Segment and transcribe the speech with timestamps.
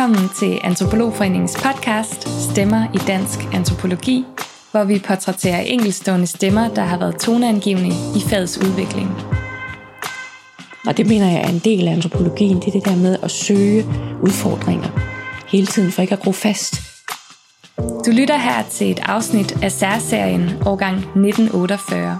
[0.00, 4.24] Velkommen til Antropologforeningens podcast Stemmer i dansk antropologi,
[4.70, 9.08] hvor vi portrætterer enkelstående stemmer, der har været toneangivende i fagets udvikling.
[10.86, 13.30] Og det mener jeg er en del af antropologien, det er det der med at
[13.30, 13.84] søge
[14.22, 14.88] udfordringer
[15.48, 16.74] hele tiden for ikke at gro fast.
[17.78, 22.18] Du lytter her til et afsnit af særserien årgang 1948.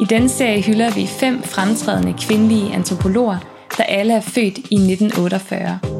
[0.00, 3.38] I denne serie hylder vi fem fremtrædende kvindelige antropologer,
[3.76, 5.93] der alle er født i 1948.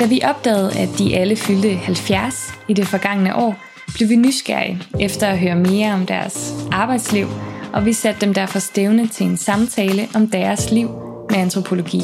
[0.00, 3.56] Da vi opdagede, at de alle fyldte 70 i det forgangne år,
[3.94, 7.26] blev vi nysgerrige efter at høre mere om deres arbejdsliv,
[7.72, 10.90] og vi satte dem derfor stævne til en samtale om deres liv
[11.30, 12.00] med antropologi.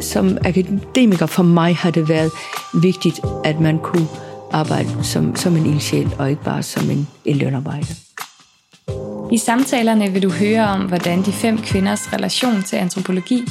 [0.00, 2.30] Som akademiker for mig har det været
[2.82, 4.06] vigtigt, at man kunne
[4.52, 7.94] arbejde som, som en ildsjæl, og ikke bare som en, en lønarbejder.
[9.32, 13.44] I samtalerne vil du høre om, hvordan de fem kvinders relation til antropologi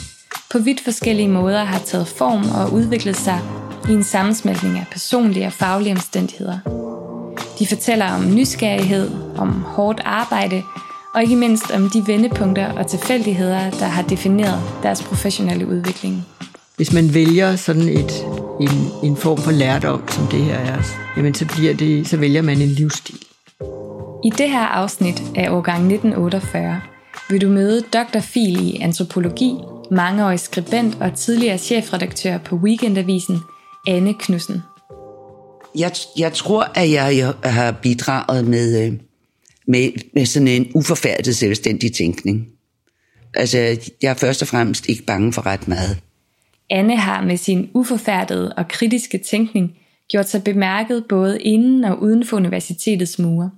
[0.51, 3.41] på vidt forskellige måder har taget form og udviklet sig
[3.89, 6.59] i en sammensmeltning af personlige og faglige omstændigheder.
[7.59, 10.63] De fortæller om nysgerrighed, om hårdt arbejde
[11.15, 16.25] og ikke mindst om de vendepunkter og tilfældigheder, der har defineret deres professionelle udvikling.
[16.75, 18.25] Hvis man vælger sådan et,
[18.61, 18.69] en,
[19.03, 20.81] en form for lærdom, som det her er,
[21.17, 23.17] jamen så, bliver det, så vælger man en livsstil.
[24.23, 26.81] I det her afsnit af årgang 1948
[27.29, 28.19] vil du møde Dr.
[28.19, 29.53] Fil i antropologi,
[29.91, 33.37] mangeårig skribent og tidligere chefredaktør på Weekendavisen,
[33.87, 34.61] Anne Knudsen.
[35.75, 38.93] Jeg, jeg tror, at jeg, har bidraget med, øh,
[39.67, 42.47] med, med sådan en uforfærdet selvstændig tænkning.
[43.33, 43.57] Altså,
[44.01, 45.97] jeg er først og fremmest ikke bange for ret meget.
[46.69, 49.77] Anne har med sin uforfærdede og kritiske tænkning
[50.09, 53.51] gjort sig bemærket både inden og uden for universitetets mure.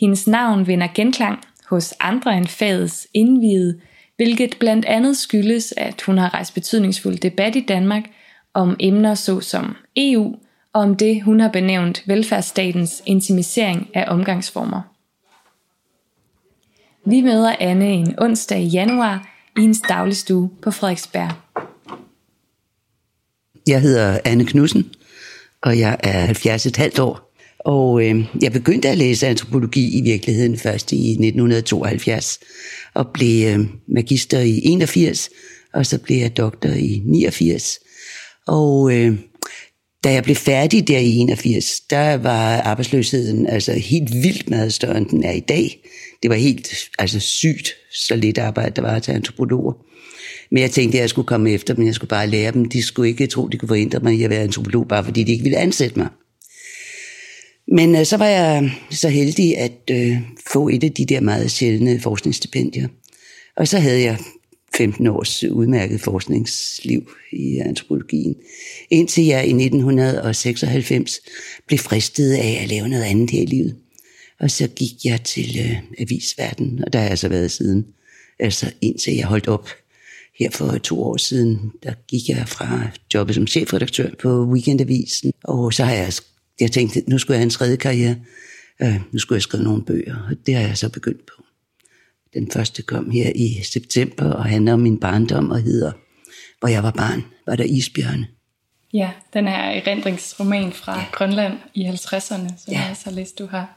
[0.00, 3.80] Hendes navn vinder genklang hos andre end fagets indvidede,
[4.16, 8.04] hvilket blandt andet skyldes, at hun har rejst betydningsfuld debat i Danmark
[8.54, 10.36] om emner såsom EU
[10.72, 14.80] og om det, hun har benævnt velfærdsstatens intimisering af omgangsformer.
[17.04, 21.32] Vi møder Anne en onsdag i januar i hendes dagligstue på Frederiksberg.
[23.66, 24.90] Jeg hedder Anne Knudsen,
[25.62, 27.25] og jeg er 70,5 år.
[27.66, 32.38] Og øh, jeg begyndte at læse antropologi i virkeligheden først i 1972,
[32.94, 35.30] og blev øh, magister i 81,
[35.74, 37.78] og så blev jeg doktor i 89.
[38.46, 39.18] Og øh,
[40.04, 44.98] da jeg blev færdig der i 81, der var arbejdsløsheden altså helt vildt meget større,
[44.98, 45.78] end den er i dag.
[46.22, 49.72] Det var helt altså sygt, så lidt arbejde der var til antropologer.
[50.50, 52.64] Men jeg tænkte, at jeg skulle komme efter men jeg skulle bare lære dem.
[52.64, 55.32] De skulle ikke tro, de kunne forhindre mig i at være antropolog, bare fordi de
[55.32, 56.08] ikke ville ansætte mig.
[57.68, 60.16] Men øh, så var jeg så heldig at øh,
[60.52, 62.88] få et af de der meget sjældne forskningsstipendier.
[63.56, 64.18] Og så havde jeg
[64.76, 68.34] 15 års udmærket forskningsliv i antropologien,
[68.90, 71.20] indtil jeg i 1996
[71.66, 73.76] blev fristet af at lave noget andet her i livet.
[74.40, 77.86] Og så gik jeg til øh, avisverden, og der har jeg så været siden.
[78.38, 79.68] Altså indtil jeg holdt op
[80.38, 85.72] her for to år siden, der gik jeg fra jobbet som chefredaktør på Weekendavisen, og
[85.72, 86.12] så har jeg,
[86.60, 88.16] jeg tænkt, nu skulle jeg have en tredje karriere.
[88.82, 91.42] Øh, nu skulle jeg skrive nogle bøger, og det har jeg så begyndt på.
[92.34, 95.92] Den første kom her i september og handler om min barndom og hedder
[96.60, 98.26] Hvor jeg var barn, var der isbjørne.
[98.92, 101.04] Ja, den her erindringsroman fra ja.
[101.12, 102.80] Grønland i 50'erne, som ja.
[102.80, 103.76] jeg så læst, du har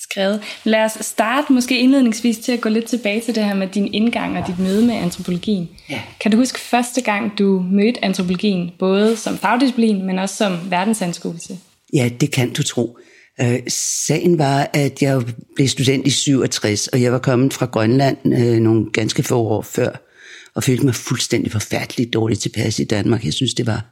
[0.00, 0.42] skrevet.
[0.64, 3.94] Lad os starte måske indledningsvis til at gå lidt tilbage til det her med din
[3.94, 5.68] indgang og dit møde med antropologien.
[5.90, 6.02] Ja.
[6.20, 11.58] Kan du huske første gang, du mødte antropologien, både som fagdisciplin, men også som verdensanskuelse?
[11.92, 12.98] Ja, det kan du tro.
[13.40, 15.22] Øh, sagen var, at jeg
[15.54, 19.62] blev student i 67, og jeg var kommet fra Grønland øh, nogle ganske få år
[19.62, 20.06] før,
[20.54, 23.24] og følte mig fuldstændig forfærdeligt dårligt tilpas i Danmark.
[23.24, 23.86] Jeg synes, det var,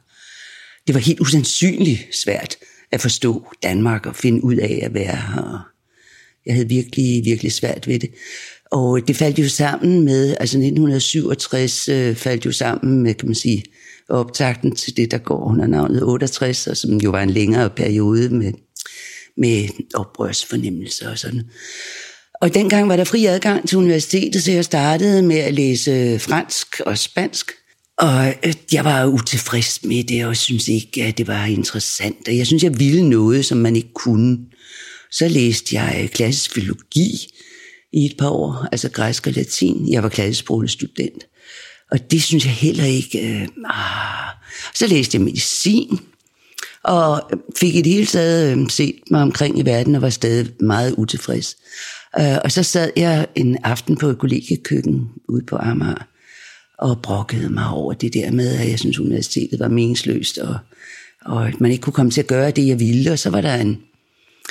[0.87, 2.55] det var helt usandsynligt svært
[2.91, 5.69] at forstå Danmark og finde ud af at være her.
[6.45, 8.09] Jeg havde virkelig, virkelig svært ved det.
[8.71, 13.35] Og det faldt jo sammen med, altså 1967 øh, faldt jo sammen med, kan man
[13.35, 13.63] sige,
[14.09, 18.29] optakten til det, der går under navnet 68, og som jo var en længere periode
[18.29, 18.53] med
[19.37, 21.43] med oprørsfornemmelser og sådan.
[22.41, 26.81] Og dengang var der fri adgang til universitetet, så jeg startede med at læse fransk
[26.85, 27.51] og spansk.
[27.97, 32.27] Og øh, jeg var utilfreds med det, og synes ikke, at det var interessant.
[32.27, 34.37] Og jeg synes, jeg ville noget, som man ikke kunne.
[35.11, 37.27] Så læste jeg klassisk filologi
[37.93, 39.91] i et par år, altså græsk og latin.
[39.91, 41.25] Jeg var klassisk student.
[41.91, 43.19] Og det synes jeg heller ikke...
[43.19, 44.35] Øh, ah.
[44.75, 45.99] Så læste jeg medicin,
[46.83, 50.49] og fik i det hele taget øh, set mig omkring i verden og var stadig
[50.59, 51.57] meget utilfreds.
[52.19, 56.07] Øh, og så sad jeg en aften på et kollegekøkken ude på Amager,
[56.77, 60.57] og brokkede mig over det der med, at jeg synes, universitetet var meningsløst, og,
[61.25, 63.11] og at man ikke kunne komme til at gøre det, jeg ville.
[63.11, 63.77] Og så var der en,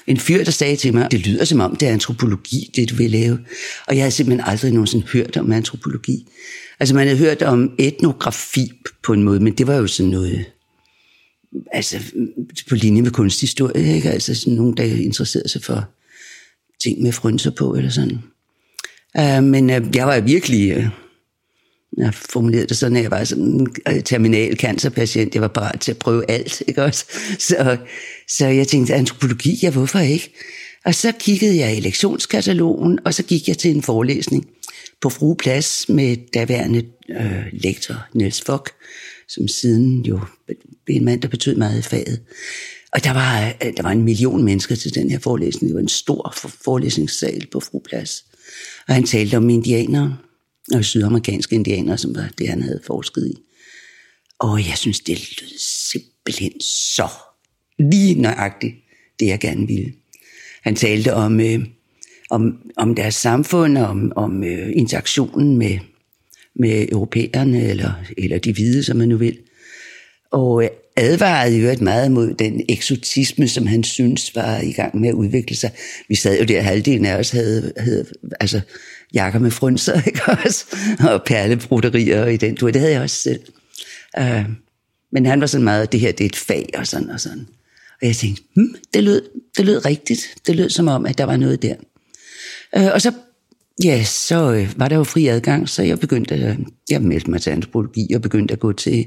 [0.06, 2.94] en fyr, der sagde til mig, det lyder som om, det er antropologi, det du
[2.94, 3.38] vil lave.
[3.86, 6.26] Og jeg havde simpelthen aldrig nogensinde hørt om antropologi.
[6.80, 8.72] Altså man havde hørt om etnografi
[9.04, 10.44] på en måde, men det var jo sådan noget,
[11.72, 11.98] altså
[12.68, 14.10] på linje med kunsthistorie, ikke?
[14.10, 15.88] Altså sådan nogen, der interesserede sig for
[16.82, 18.18] ting med frynser på, eller sådan.
[19.18, 20.76] Uh, men uh, jeg var virkelig...
[20.76, 20.84] Uh,
[21.98, 25.34] jeg formulerede det sådan, at jeg var sådan en øh, terminal cancerpatient.
[25.34, 27.04] Jeg var parat til at prøve alt, ikke også?
[27.38, 27.76] Så,
[28.28, 30.32] så jeg tænkte, antropologi, ja, hvorfor ikke?
[30.84, 34.46] Og så kiggede jeg i lektionskatalogen, og så gik jeg til en forelæsning
[35.00, 38.70] på Frueplads med daværende øh, lektor Niels Fock,
[39.28, 40.20] som siden jo
[40.84, 42.20] blev en mand, der betød meget i faget.
[42.92, 45.68] Og der var, øh, der var en million mennesker til den her forelæsning.
[45.68, 46.34] Det var en stor
[46.64, 48.24] forelæsningssal på Frueplads.
[48.88, 50.16] Og han talte om indianere,
[50.74, 53.34] og sydamerikanske indianere, som var det, han havde forsket i.
[54.38, 57.08] Og jeg synes, det lød simpelthen så
[57.78, 58.74] lige nøjagtigt,
[59.20, 59.92] det jeg gerne ville.
[60.62, 61.60] Han talte om, øh,
[62.30, 65.78] om, om deres samfund, om, om øh, interaktionen med,
[66.54, 69.38] med europæerne, eller, eller de hvide, som man nu vil.
[70.30, 75.00] Og øh, advarede jo et meget mod den eksotisme, som han synes var i gang
[75.00, 75.70] med at udvikle sig.
[76.08, 78.06] Vi sad jo der, halvdelen af os havde, havde
[78.40, 78.60] altså,
[79.14, 80.64] jakker med frynser, ikke også?
[81.00, 82.70] Og perlebruterier i den tur.
[82.70, 83.40] Det havde jeg også selv.
[84.20, 84.44] Uh,
[85.12, 87.46] men han var sådan meget, det her det er et fag og sådan og sådan.
[88.00, 89.22] Og jeg tænkte, hm, det, lød,
[89.56, 90.34] det lød rigtigt.
[90.46, 91.74] Det lød som om, at der var noget der.
[92.76, 93.12] Uh, og så,
[93.84, 96.58] ja, så øh, var der jo fri adgang, så jeg begyndte,
[96.90, 99.06] jeg meldte mig til antropologi og begyndte at gå til,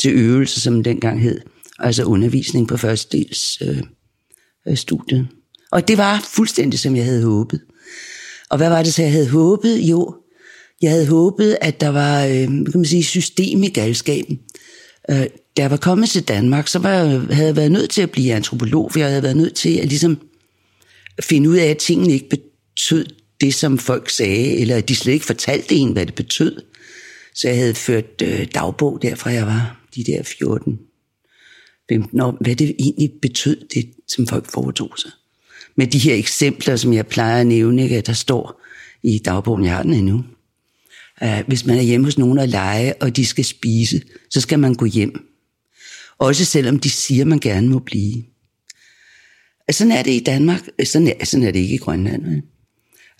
[0.00, 1.40] til øvelse, som den dengang hed.
[1.78, 3.82] Altså undervisning på første dels øh,
[4.68, 5.28] øh, studiet.
[5.72, 7.60] Og det var fuldstændig, som jeg havde håbet.
[8.50, 9.78] Og hvad var det, så jeg havde håbet?
[9.78, 10.14] Jo,
[10.82, 14.38] jeg havde håbet, at der var øh, kan man sige, system i galskaben.
[15.10, 15.26] Øh,
[15.56, 18.10] da jeg var kommet til Danmark, så var jeg, havde jeg været nødt til at
[18.10, 20.18] blive antropolog, for jeg havde været nødt til at ligesom
[21.20, 23.06] finde ud af, at tingene ikke betød
[23.40, 26.62] det, som folk sagde, eller at de slet ikke fortalte en, hvad det betød.
[27.34, 30.78] Så jeg havde ført øh, dagbog derfra jeg var de der 14,
[31.88, 35.10] 15 år, hvad det egentlig betød, det som folk foretog sig
[35.80, 38.62] med de her eksempler, som jeg plejer at nævne, ikke, der står
[39.02, 40.24] i dagbogen, jeg har den endnu.
[41.22, 44.58] Uh, hvis man er hjemme hos nogen og lege, og de skal spise, så skal
[44.58, 45.26] man gå hjem.
[46.18, 48.22] Også selvom de siger, man gerne må blive.
[49.68, 50.68] Altså, sådan er det i Danmark.
[50.84, 52.42] Sådan er, sådan er det ikke i Grønland.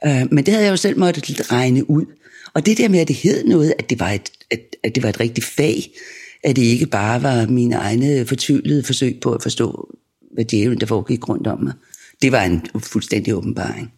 [0.06, 2.04] Uh, men det havde jeg jo selv måttet regne ud.
[2.54, 5.02] Og det der med, at det hed noget, at det var et, at, at det
[5.02, 5.92] var et rigtigt fag,
[6.44, 9.94] at det ikke bare var mine egne fortvivlede forsøg på at forstå,
[10.34, 11.72] hvad djævlen der foregik rundt om mig
[12.22, 13.92] det var en fuldstændig åbenbaring.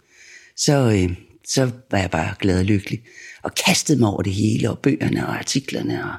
[0.56, 1.16] Så, øh,
[1.48, 3.02] så var jeg bare glad og lykkelig.
[3.42, 6.04] Og kastede mig over det hele, og bøgerne og artiklerne.
[6.04, 6.14] Og,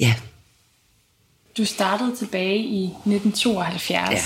[0.00, 0.14] ja.
[1.56, 4.10] Du startede tilbage i 1972.
[4.10, 4.18] Ja.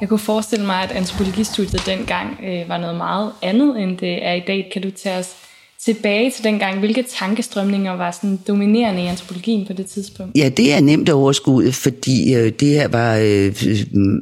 [0.00, 4.32] Jeg kunne forestille mig, at antropologistudiet dengang øh, var noget meget andet, end det er
[4.32, 4.70] i dag.
[4.72, 5.36] Kan du tage os
[5.84, 6.78] tilbage til dengang?
[6.78, 10.36] Hvilke tankestrømninger var sådan dominerende i antropologien på det tidspunkt?
[10.38, 13.54] Ja, det er nemt at overskue, fordi øh, det her var øh,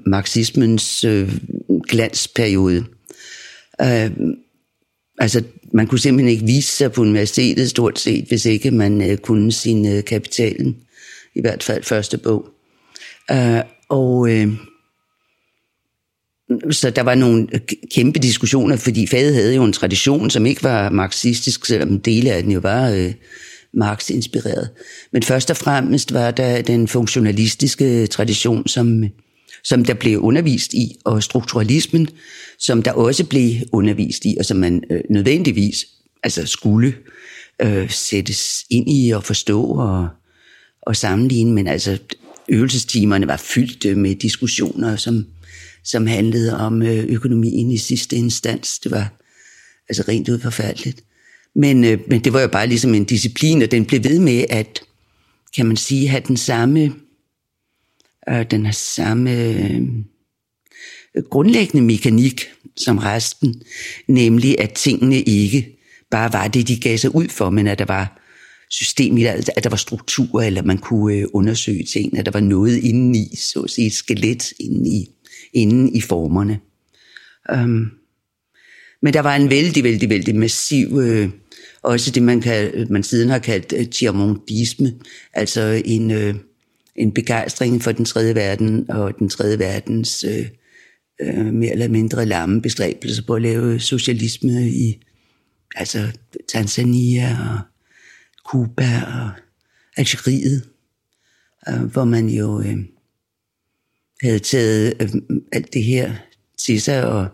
[0.06, 1.32] marxismens øh,
[1.88, 2.84] glansperiode.
[3.82, 4.10] Øh,
[5.18, 9.18] altså, man kunne simpelthen ikke vise sig på universitetet stort set, hvis ikke man øh,
[9.18, 10.76] kunne sin øh, kapitalen.
[11.34, 12.48] I hvert fald første bog.
[13.30, 14.48] Øh, og øh,
[16.70, 17.48] så der var nogle
[17.94, 22.42] kæmpe diskussioner, fordi faget havde jo en tradition, som ikke var marxistisk, selvom dele af
[22.42, 23.12] den jo var øh,
[23.74, 24.68] Marx-inspireret.
[25.12, 29.04] Men først og fremmest var der den funktionalistiske tradition, som
[29.64, 32.08] som der blev undervist i, og strukturalismen,
[32.58, 35.86] som der også blev undervist i, og som man øh, nødvendigvis
[36.22, 36.94] altså skulle
[37.62, 40.08] øh, sættes ind i og forstå og,
[40.82, 41.52] og sammenligne.
[41.52, 41.98] Men altså
[42.48, 45.26] øvelsestimerne var fyldt øh, med diskussioner, som,
[45.84, 48.78] som handlede om øh, økonomien i sidste instans.
[48.78, 49.12] Det var
[49.88, 51.04] altså rent ud forfærdeligt.
[51.54, 54.44] Men, øh, men det var jo bare ligesom en disciplin, og den blev ved med
[54.50, 54.80] at,
[55.56, 56.92] kan man sige, have den samme
[58.28, 59.82] øh, den har samme øh,
[61.30, 62.44] grundlæggende mekanik
[62.76, 63.62] som resten,
[64.08, 65.76] nemlig at tingene ikke
[66.10, 68.16] bare var det, de gav sig ud for, men at der var
[68.70, 72.26] system i det, altså, at der var strukturer, eller man kunne øh, undersøge ting, at
[72.26, 75.08] der var noget indeni, så at sige et skelet indeni
[75.52, 76.60] inde i formerne.
[77.52, 77.90] Um,
[79.02, 81.30] men der var en vældig, vældig, vældig massiv, øh,
[81.82, 84.94] også det man, kan, man siden har kaldt øh, tiamondisme,
[85.32, 86.34] altså en, øh,
[86.96, 90.46] en begejstring for den tredje verden og den tredje verdens øh,
[91.20, 95.02] øh, mere eller mindre lamme bestræbelser på at lave socialisme i
[95.74, 96.08] altså
[96.48, 97.60] Tanzania og
[98.44, 99.30] Kuba og
[99.96, 100.68] Algeriet,
[101.68, 102.78] øh, hvor man jo øh,
[104.22, 105.08] havde taget øh,
[105.52, 106.14] alt det her
[106.58, 107.28] til sig og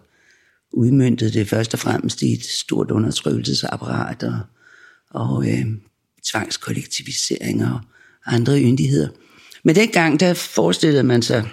[0.73, 4.41] udmyndtet det først og fremmest i et stort undertrykkelsesapparat og,
[5.11, 5.67] og øh,
[6.25, 7.81] tvangskollektivisering og
[8.27, 9.09] andre yndigheder.
[9.65, 11.49] Men dengang, der forestillede man sig,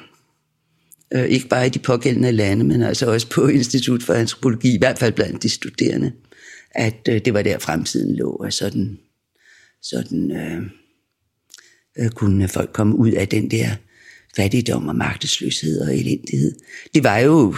[1.13, 4.78] øh, ikke bare i de pågældende lande, men altså også på Institut for Antropologi, i
[4.78, 6.12] hvert fald blandt de studerende,
[6.72, 9.00] at øh, det var der fremtiden lå, og sådan,
[9.82, 10.62] sådan øh,
[11.98, 13.75] øh, kunne folk komme ud af den der
[14.36, 16.56] fattigdom og magtesløshed og elendighed.
[16.94, 17.56] Det var jo,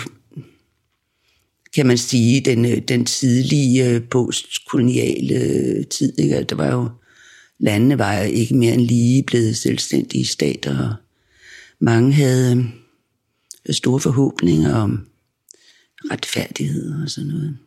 [1.76, 6.20] kan man sige, den, øh, den tidlige øh, postkoloniale tid.
[6.20, 6.44] Ikke?
[6.44, 6.90] Der var jo,
[7.60, 10.96] landene var ikke mere end lige blevet selvstændige stater, og
[11.80, 12.72] mange havde
[13.66, 15.08] øh, store forhåbninger om
[16.12, 17.58] retfærdighed og sådan noget.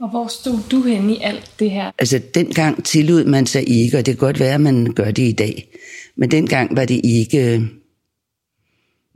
[0.00, 1.90] Og hvor stod du hen i alt det her?
[1.98, 5.22] Altså, dengang tillod man sig ikke, og det kan godt være, at man gør det
[5.22, 5.68] i dag.
[6.16, 7.68] Men dengang var det ikke,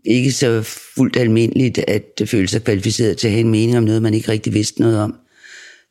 [0.04, 0.62] ikke så
[0.96, 4.28] fuldt almindeligt, at føle sig kvalificeret til at have en mening om noget, man ikke
[4.28, 5.14] rigtig vidste noget om.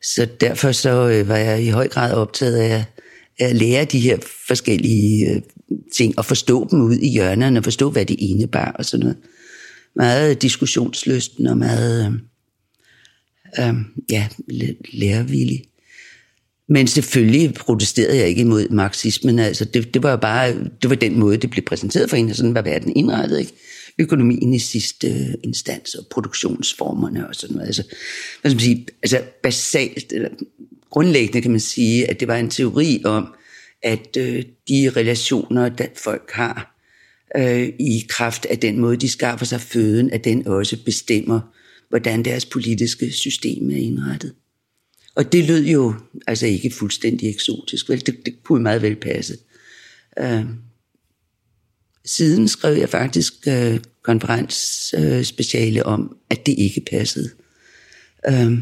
[0.02, 2.84] Så derfor så øh, var jeg i høj grad optaget af
[3.38, 5.42] at lære de her forskellige øh,
[5.96, 9.16] ting, og forstå dem ud i hjørnerne, og forstå, hvad det indebar og sådan noget.
[9.96, 12.06] Meget diskussionslysten og meget
[13.58, 13.74] øh, øh,
[14.10, 14.28] ja,
[14.92, 15.64] lærevillig.
[16.70, 19.38] Men selvfølgelig protesterede jeg ikke imod marxismen.
[19.38, 22.36] Altså, det, det var bare det var den måde, det blev præsenteret for en, og
[22.36, 23.38] sådan var verden indrettet.
[23.38, 23.52] Ikke?
[23.98, 27.66] Økonomien i sidste øh, instans, og produktionsformerne og sådan noget.
[27.66, 27.82] Altså,
[28.40, 30.28] hvad skal man sige, altså basalt, eller
[30.90, 33.34] grundlæggende kan man sige, at det var en teori om,
[33.82, 36.76] at øh, de relationer, der folk har,
[37.36, 41.40] øh, i kraft af den måde, de skaffer sig føden, at den også bestemmer,
[41.88, 44.34] hvordan deres politiske system er indrettet.
[45.14, 45.94] Og det lød jo
[46.26, 48.06] altså ikke fuldstændig eksotisk, vel?
[48.06, 49.36] Det, det kunne meget vel passe.
[50.18, 50.44] Øh,
[52.04, 57.30] siden skrev jeg faktisk øh, konferensspeciale øh, om, at det ikke passede.
[58.28, 58.52] Øh,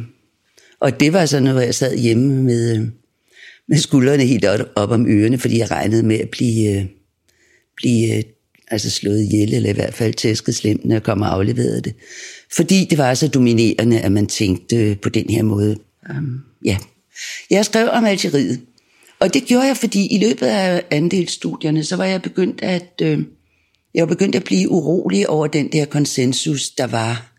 [0.81, 2.87] og det var sådan noget, hvor jeg sad hjemme med, øh,
[3.69, 6.87] med skuldrene helt op, op om ørerne, fordi jeg regnede med at blive, øh,
[7.77, 8.23] blive øh,
[8.71, 11.95] altså slået ihjel, eller i hvert fald tæsket slemt, når jeg kom og afleverede det.
[12.57, 15.77] Fordi det var så dominerende, at man tænkte på den her måde.
[16.11, 16.77] Um, ja.
[17.51, 18.61] Jeg skrev om Algeriet,
[19.21, 23.19] og det gjorde jeg, fordi i løbet af andelsstudierne, så var jeg begyndt at, øh,
[23.95, 27.33] jeg var begyndt at blive urolig over den der konsensus, der var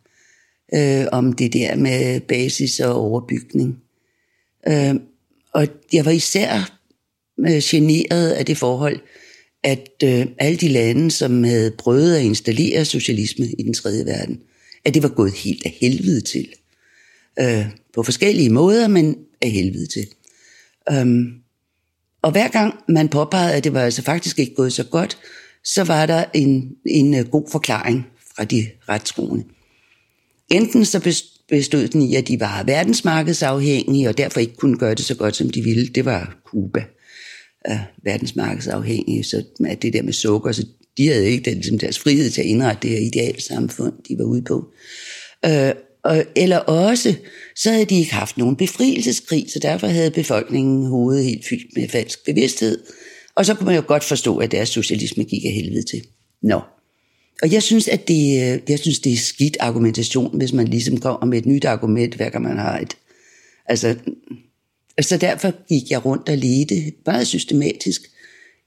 [0.74, 3.78] øh, om det der med basis og overbygning.
[4.68, 4.96] Øh,
[5.54, 6.80] og jeg var især
[7.40, 9.00] øh, generet af det forhold,
[9.64, 14.42] at øh, alle de lande, som havde prøvet at installere socialisme i den tredje verden,
[14.86, 16.48] at det var gået helt af helvede til.
[17.40, 17.66] Øh,
[18.00, 20.08] på forskellige måder, men af helvede til.
[20.92, 21.34] Øhm,
[22.22, 25.18] og hver gang man påpegede, at det var altså faktisk ikke gået så godt,
[25.64, 29.44] så var der en, en øh, god forklaring fra de retstroende.
[30.50, 35.06] Enten så bestod den i, at de var verdensmarkedsafhængige, og derfor ikke kunne gøre det
[35.06, 35.88] så godt, som de ville.
[35.88, 36.84] Det var Cuba,
[37.70, 40.66] øh, verdensmarkedsafhængige, så at det der med sukker, så
[40.98, 44.18] de havde ikke den, ligesom deres frihed til at indrette det her ideal samfund, de
[44.18, 44.74] var ude på.
[45.46, 45.72] Øh,
[46.04, 47.16] og, eller også,
[47.56, 51.90] så havde de ikke haft nogen befrielseskrig, så derfor havde befolkningen hovedet helt fyldt med
[51.90, 52.84] falsk bevidsthed.
[53.36, 56.04] Og så kunne man jo godt forstå, at deres socialisme gik af helvede til.
[56.42, 56.62] Nå.
[57.42, 60.98] Og jeg synes, at det, øh, jeg synes, det er skidt argumentation, hvis man ligesom
[60.98, 62.98] kommer med et nyt argument, hver gang man har et.
[63.66, 63.96] Altså,
[64.98, 68.02] altså derfor gik jeg rundt og ledte meget systematisk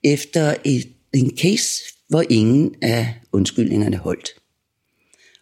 [0.04, 4.41] efter et, en case, hvor ingen af undskyldningerne holdt.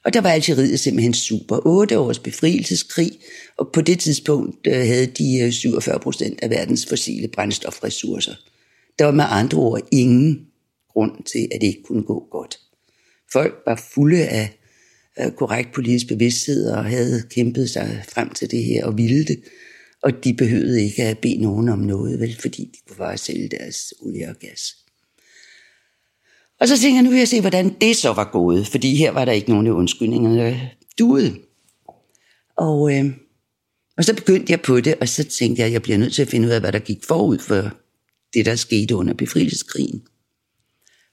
[0.04, 1.60] Og der var Algeriet simpelthen super.
[1.66, 3.12] 8 års befrielseskrig,
[3.56, 8.34] og på det tidspunkt øh, havde de øh, 47 procent af verdens fossile brændstofressourcer.
[8.98, 10.46] Der var med andre ord ingen
[10.92, 12.58] grund til, at det ikke kunne gå godt.
[13.32, 14.60] Folk var fulde af
[15.36, 19.40] korrekt politisk bevidsthed og havde kæmpet sig frem til det her og ville det.
[20.02, 23.48] Og de behøvede ikke at bede nogen om noget, vel, fordi de kunne bare sælge
[23.48, 24.76] deres olie og gas.
[26.60, 29.10] Og så tænkte jeg, nu vil jeg se, hvordan det så var gået, fordi her
[29.10, 30.56] var der ikke nogen undskyldninger
[30.98, 31.34] duede.
[32.56, 33.04] Og, øh,
[33.96, 36.22] og så begyndte jeg på det, og så tænkte jeg, at jeg bliver nødt til
[36.22, 37.70] at finde ud af, hvad der gik forud for
[38.34, 40.02] det, der skete under befrielseskrigen.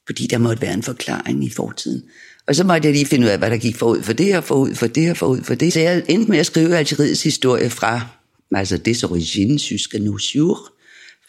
[0.06, 2.04] Fordi der måtte være en forklaring i fortiden.
[2.48, 4.44] Og så måtte jeg lige finde ud af, hvad der gik forud for det, og
[4.44, 5.74] forud for det, og forud for det.
[5.74, 8.08] Så jeg endte med at skrive Algeriets historie fra,
[8.56, 10.60] altså des origines jusqu'à nos jours,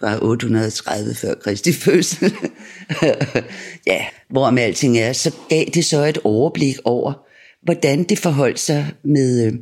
[0.00, 2.32] fra 830 før Kristi fødsel,
[3.86, 7.12] ja, hvor med alting er, så gav det så et overblik over,
[7.62, 9.52] hvordan det forholdt sig med, øh,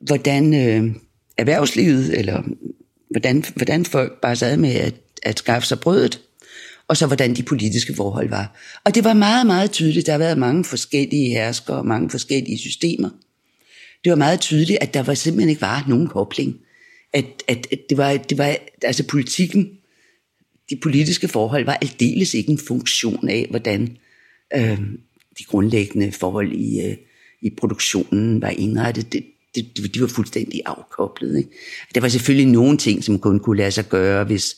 [0.00, 0.94] hvordan øh,
[1.36, 2.42] erhvervslivet, eller
[3.10, 6.20] hvordan, hvordan folk bare sad med at, at skaffe sig brødet,
[6.88, 8.56] og så hvordan de politiske forhold var.
[8.84, 10.06] Og det var meget, meget tydeligt.
[10.06, 13.10] Der har været mange forskellige herskere og mange forskellige systemer.
[14.04, 16.56] Det var meget tydeligt, at der var simpelthen ikke var nogen kobling.
[17.12, 19.78] At, at, at det, var, det var, altså politikken,
[20.70, 23.96] de politiske forhold var aldeles ikke en funktion af, hvordan
[24.56, 24.78] øh,
[25.38, 26.96] de grundlæggende forhold i, øh,
[27.42, 29.12] i produktionen var indrettet.
[29.12, 29.24] Det,
[29.54, 31.38] det, de var fuldstændig afkoblet.
[31.38, 31.50] Ikke?
[31.94, 34.56] Der var selvfølgelig nogle ting, som kun kunne lade sig gøre, hvis,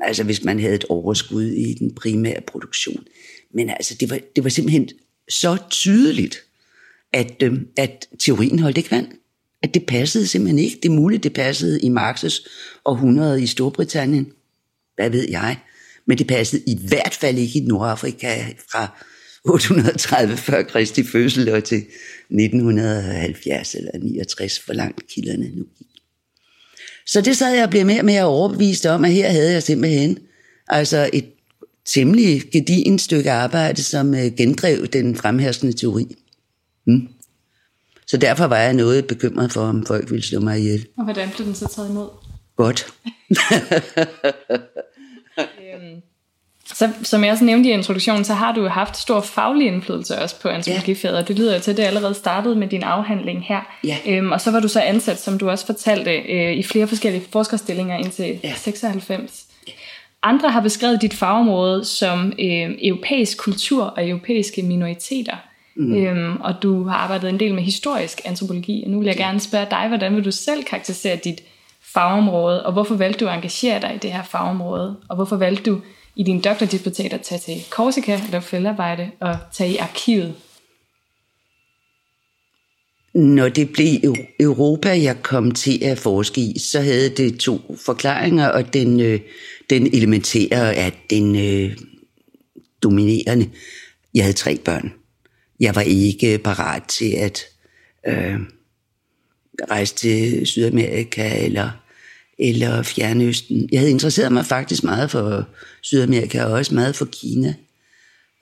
[0.00, 3.04] altså hvis man havde et overskud i den primære produktion.
[3.54, 4.88] Men altså, det var, det var simpelthen
[5.28, 6.42] så tydeligt,
[7.12, 9.06] at, øh, at teorien holdt ikke vand.
[9.62, 10.78] At det passede simpelthen ikke.
[10.82, 12.48] Det er muligt, det passede i Marx's
[12.84, 14.32] århundrede i Storbritannien.
[14.94, 15.58] Hvad ved jeg?
[16.06, 19.04] Men det passede i hvert fald ikke i Nordafrika fra
[19.44, 25.86] 830 før Kristi fødsel og til 1970 eller 69, for langt kilderne nu gik.
[27.06, 29.62] Så det sad jeg og blev mere og mere overbevist om, at her havde jeg
[29.62, 30.18] simpelthen
[30.68, 31.24] altså et
[31.84, 36.16] temmelig gedint stykke arbejde, som øh, gendrev den fremherskende teori.
[36.86, 37.08] Hmm.
[38.10, 40.86] Så derfor var jeg noget bekymret for, om folk ville slå mig ihjel.
[40.98, 42.08] Og hvordan blev den så taget imod?
[42.56, 42.86] Godt.
[45.60, 46.02] øhm,
[46.66, 50.40] så, som jeg også nævnte i introduktionen, så har du haft stor faglig indflydelse også
[50.40, 51.20] på antropologifaget, ja.
[51.20, 53.60] og det lyder til, at det allerede startede med din afhandling her.
[53.84, 53.96] Ja.
[54.06, 57.24] Øhm, og så var du så ansat, som du også fortalte, øh, i flere forskellige
[57.32, 58.54] forskerstillinger indtil ja.
[58.56, 59.46] 96.
[60.22, 65.36] Andre har beskrevet dit fagområde som øh, europæisk kultur og europæiske minoriteter.
[65.76, 65.94] Mm.
[65.94, 69.40] Øhm, og du har arbejdet en del med historisk antropologi, og nu vil jeg gerne
[69.40, 71.42] spørge dig, hvordan vil du selv karakterisere dit
[71.94, 75.70] fagområde, og hvorfor valgte du at engagere dig i det her fagområde, og hvorfor valgte
[75.70, 75.80] du
[76.16, 80.34] i din doktordisputat at tage til Korsika, lave feltarbejde og tage i arkivet?
[83.14, 88.48] Når det blev Europa, jeg kom til at forske i, så havde det to forklaringer,
[88.48, 89.20] og den, øh,
[89.70, 91.76] den elementære er den øh,
[92.82, 93.50] dominerende.
[94.14, 94.99] Jeg havde tre børn.
[95.60, 97.40] Jeg var ikke parat til at
[98.08, 98.40] øh,
[99.70, 101.70] rejse til Sydamerika eller
[102.42, 103.68] eller Fjernøsten.
[103.72, 105.48] Jeg havde interesseret mig faktisk meget for
[105.80, 107.54] Sydamerika og også meget for Kina.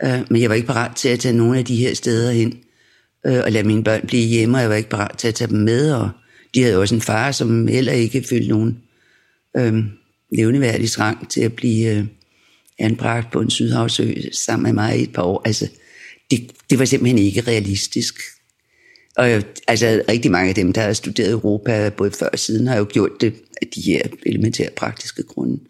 [0.04, 2.58] Øh, men jeg var ikke parat til at tage nogle af de her steder hen
[3.26, 5.48] øh, og lade mine børn blive hjemme, og jeg var ikke parat til at tage
[5.48, 5.92] dem med.
[5.92, 6.10] Og
[6.54, 8.78] de havde også en far, som heller ikke følte nogen
[9.56, 9.84] øh,
[10.32, 12.04] nævneværdig trang til at blive øh,
[12.78, 15.42] anbragt på en sydhavsø sammen med mig i et par år.
[15.44, 15.68] Altså,
[16.30, 18.14] det, det var simpelthen ikke realistisk.
[19.16, 22.76] Og altså, rigtig mange af dem, der har studeret Europa både før og siden, har
[22.76, 25.60] jo gjort det af de her elementære praktiske grunde.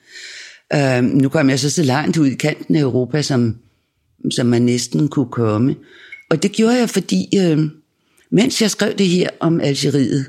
[0.75, 3.57] Uh, nu kom jeg så så langt ud i kanten af Europa, som,
[4.31, 5.77] som man næsten kunne komme.
[6.31, 7.65] Og det gjorde jeg, fordi uh,
[8.31, 10.27] mens jeg skrev det her om Algeriet,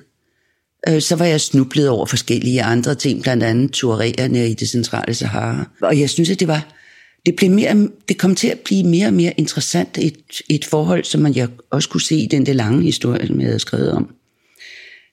[0.89, 5.13] uh, så var jeg snublet over forskellige andre ting, blandt andet tuarererne i det centrale
[5.13, 5.69] Sahara.
[5.81, 6.78] Og jeg synes, at det var
[7.25, 11.03] det, blev mere, det kom til at blive mere og mere interessant, et, et forhold,
[11.03, 13.91] som man jeg også kunne se i den der lange historie, som jeg havde skrevet
[13.91, 14.15] om.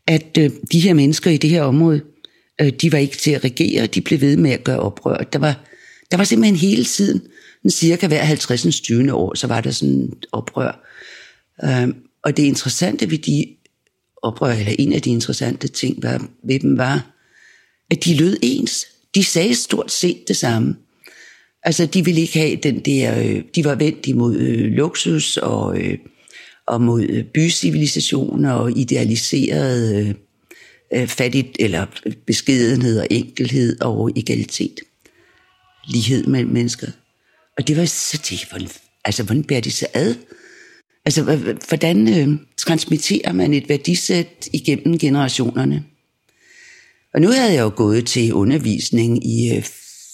[0.07, 2.01] At øh, de her mennesker i det her område,
[2.61, 5.16] øh, de var ikke til at regere, de blev ved med at gøre oprør.
[5.16, 5.64] Der var,
[6.11, 7.23] der var simpelthen hele tiden,
[7.71, 8.81] cirka hver 50.
[8.81, 9.12] 20.
[9.12, 10.87] år, så var der sådan et oprør.
[11.64, 11.88] Øh,
[12.23, 13.47] og det interessante ved de
[14.23, 17.12] oprør, eller en af de interessante ting var, ved dem var,
[17.90, 18.87] at de lød ens.
[19.14, 20.77] De sagde stort set det samme.
[21.66, 23.18] Altså, de ville ikke have den der...
[23.18, 25.98] Øh, de var vendt imod øh, luksus og, øh,
[26.66, 30.14] og mod øh, bycivilisationer bycivilisation og idealiseret øh,
[30.94, 34.81] øh, fattigt, eller øh, beskedenhed og enkelhed og egalitet.
[35.88, 36.87] Lighed mellem mennesker.
[37.59, 38.68] Og det var så det, hvordan,
[39.05, 40.14] altså, hvordan bærer de sig ad?
[41.05, 41.22] Altså,
[41.68, 45.85] hvordan øh, transmitterer man et værdisæt igennem generationerne?
[47.14, 49.64] Og nu havde jeg jo gået til undervisning i øh,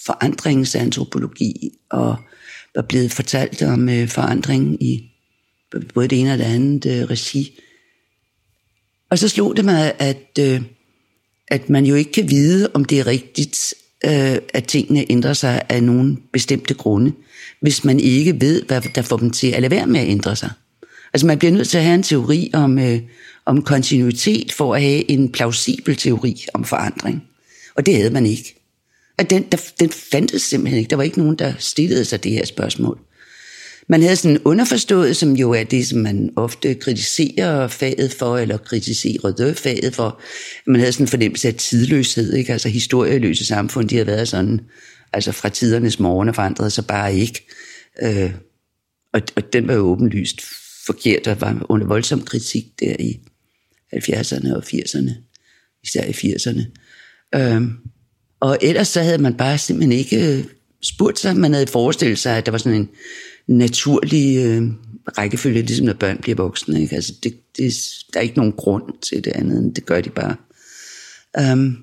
[0.05, 2.15] forandringsantropologi, og
[2.75, 5.09] var blevet fortalt om øh, forandring i
[5.93, 7.59] både det ene og det andet øh, regi.
[9.09, 10.61] Og så slog det mig, at, øh,
[11.47, 13.73] at man jo ikke kan vide, om det er rigtigt,
[14.05, 17.13] øh, at tingene ændrer sig af nogle bestemte grunde,
[17.59, 20.35] hvis man ikke ved, hvad der får dem til at lade være med at ændre
[20.35, 20.51] sig.
[21.13, 22.99] Altså man bliver nødt til at have en teori om, øh,
[23.45, 27.23] om kontinuitet for at have en plausibel teori om forandring.
[27.75, 28.62] Og det havde man ikke
[29.17, 30.89] at den, der, den fandtes simpelthen ikke.
[30.89, 32.99] Der var ikke nogen, der stillede sig det her spørgsmål.
[33.87, 38.37] Man havde sådan en underforstået, som jo er det, som man ofte kritiserer faget for,
[38.37, 40.21] eller kritiserer faget for.
[40.67, 42.53] Man havde sådan en fornemmelse af tidløshed, ikke?
[42.53, 44.61] altså historieløse samfund, de har været sådan,
[45.13, 47.47] altså fra tidernes morgen og forandret sig bare ikke.
[48.01, 48.31] Øh,
[49.13, 50.41] og, og den var jo åbenlyst
[50.85, 53.19] forkert, og var under voldsom kritik der i
[53.95, 55.11] 70'erne og 80'erne,
[55.83, 56.63] især i 80'erne.
[57.35, 57.61] Øh,
[58.43, 60.45] og ellers så havde man bare simpelthen ikke øh,
[60.81, 61.37] spurgt sig.
[61.37, 62.89] Man havde forestillet sig, at der var sådan en
[63.47, 64.63] naturlig øh,
[65.17, 66.81] rækkefølge, ligesom når børn bliver voksne.
[66.81, 66.95] Ikke?
[66.95, 67.73] Altså det, det,
[68.13, 70.35] der er ikke nogen grund til det andet, det gør de bare.
[71.51, 71.77] Um,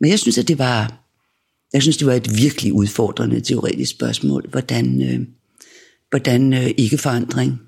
[0.00, 1.04] men jeg synes, at det var,
[1.72, 5.26] jeg synes, det var et virkelig udfordrende teoretisk spørgsmål, hvordan, øh,
[6.10, 7.60] hvordan øh, ikke-forandring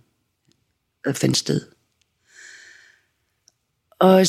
[1.06, 1.60] øh, fandt sted.
[4.00, 4.26] Og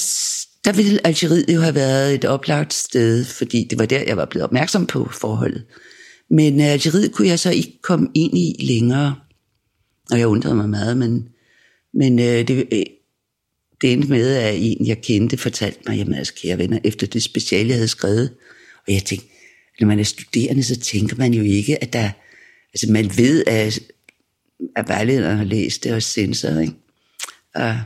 [0.66, 4.26] der ville Algeriet jo have været et oplagt sted, fordi det var der, jeg var
[4.26, 5.66] blevet opmærksom på forholdet.
[6.30, 9.16] Men øh, Algeriet kunne jeg så ikke komme ind i længere,
[10.12, 11.30] og jeg undrede mig meget, men,
[11.94, 12.84] men øh, det, øh,
[13.82, 17.24] det endte med, at en, jeg kendte, fortalte mig, jamen altså, kære venner, efter det
[17.24, 18.34] speciale, jeg havde skrevet,
[18.88, 19.28] og jeg tænkte,
[19.80, 22.10] når man er studerende, så tænker man jo ikke, at der,
[22.74, 23.80] altså man ved, at,
[24.76, 26.74] at vejlederen har læst det og sensor, ikke?
[27.56, 27.80] Og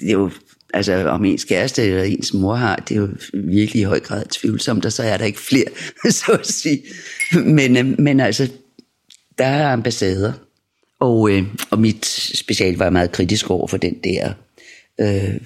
[0.00, 0.30] det er jo,
[0.72, 4.24] altså om ens kæreste eller ens mor har, det er jo virkelig i høj grad
[4.30, 5.66] tvivlsomt, og så er der ikke flere,
[6.10, 6.82] så at sige.
[7.32, 8.48] Men, øh, men altså,
[9.38, 10.32] der er ambassader,
[11.00, 14.32] og, øh, og mit special var meget kritisk over for den der
[15.00, 15.40] øh,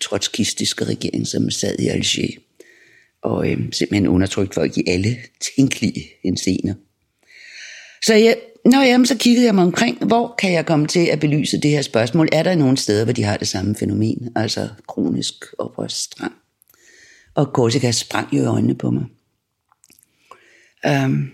[0.00, 2.28] trotskistiske regering, som sad i Alger,
[3.22, 5.16] og øh, simpelthen undertrykt folk i alle
[5.56, 6.74] tænkelige hensener.
[8.02, 8.36] Så jeg,
[8.68, 11.70] Nå jamen, så kiggede jeg mig omkring, hvor kan jeg komme til at belyse det
[11.70, 12.28] her spørgsmål?
[12.32, 16.32] Er der nogen steder, hvor de har det samme fænomen, altså kronisk oprørsstrang?
[17.34, 19.04] Og Korsika sprang jo i øjnene på mig.
[20.88, 21.30] Um,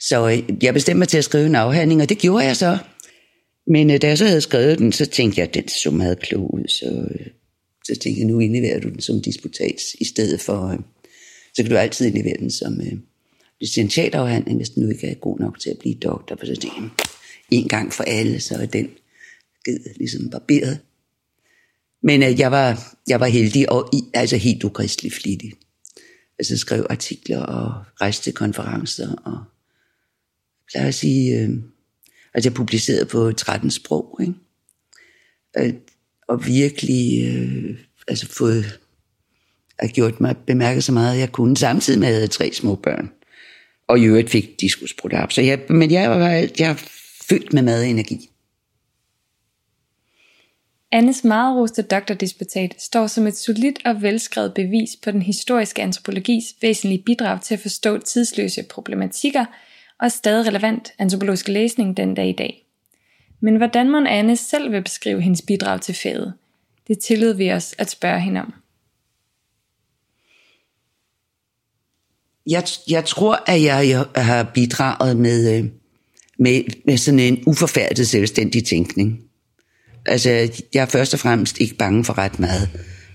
[0.00, 2.78] så jeg bestemte mig til at skrive en afhandling, og det gjorde jeg så.
[3.66, 6.18] Men øh, da jeg så havde skrevet den, så tænkte jeg, at den så meget
[6.18, 7.26] klog ud, så, øh,
[7.84, 10.78] så tænkte jeg, nu indleverer du den som disputats, i stedet for, øh,
[11.54, 12.80] så kan du altid indlevere den som,
[13.60, 16.80] licentiatafhandling, hvis den nu ikke er god nok til at blive doktor, for så tænkte
[16.80, 16.90] jeg,
[17.50, 18.90] en gang for alle, så er den
[19.64, 20.78] ged ligesom barberet.
[22.02, 25.52] Men øh, jeg, var, jeg var heldig og i, altså helt ukristelig flittig.
[26.38, 29.44] Altså skrev artikler og rejste til konferencer og
[30.74, 31.50] lad os sige, øh,
[32.34, 34.34] altså jeg publicerede på 13 sprog, ikke?
[35.58, 35.74] Øh,
[36.28, 38.80] og virkelig øh, altså fået
[39.80, 42.52] har gjort mig bemærket så meget, at jeg kunne, samtidig med at jeg havde tre
[42.52, 43.10] små børn
[43.88, 45.34] og i øvrigt fik diskusprolaps.
[45.34, 46.74] Så jeg, men jeg var alt, jeg er
[47.28, 48.30] fyldt med energi.
[50.92, 56.44] Annes meget roste doktordisputat står som et solidt og velskrevet bevis på den historiske antropologis
[56.62, 59.44] væsentlige bidrag til at forstå tidsløse problematikker
[60.00, 62.64] og stadig relevant antropologisk læsning den dag i dag.
[63.40, 66.34] Men hvordan må Anne selv vil beskrive hendes bidrag til faget?
[66.88, 68.54] Det tillod vi os at spørge hende om.
[72.48, 75.64] Jeg, jeg tror, at jeg, jeg har bidraget med, øh,
[76.38, 79.20] med, med sådan en uforfærdet selvstændig tænkning.
[80.06, 80.30] Altså,
[80.74, 82.68] jeg er først og fremmest ikke bange for ret meget.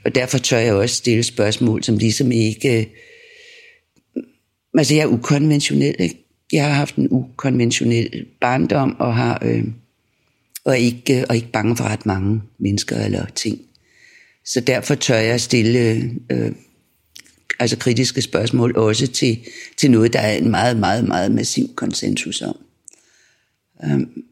[0.05, 2.79] Og derfor tør jeg også stille spørgsmål, som ligesom ikke...
[2.79, 2.85] Øh,
[4.15, 4.21] mm,
[4.77, 6.25] altså, jeg er ukonventionel, ikke?
[6.51, 9.39] Jeg har haft en ukonventionel barndom, og har...
[9.45, 9.63] Øh,
[10.65, 13.59] og ikke, øh, og ikke bange for ret mange mennesker eller ting.
[14.45, 16.51] Så derfor tør jeg stille øh,
[17.59, 19.39] altså kritiske spørgsmål, også til,
[19.77, 22.57] til noget, der er en meget, meget, meget massiv konsensus om.
[23.83, 24.23] Um,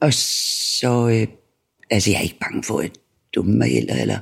[0.00, 1.26] og så, øh,
[1.90, 2.90] altså jeg er ikke bange for at
[3.34, 4.18] dumme mig eller, eller,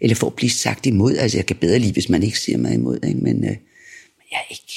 [0.00, 1.16] eller for at blive sagt imod.
[1.16, 3.20] Altså jeg kan bedre lide, hvis man ikke siger mig imod, ikke?
[3.20, 3.50] Men, øh,
[4.16, 4.72] men jeg er ikke